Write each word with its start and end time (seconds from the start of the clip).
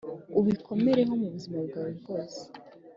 ubikomereho 0.39 1.11
mu 1.21 1.27
buzima 1.33 1.59
bwawe 1.67 1.91
bwose, 1.99 2.39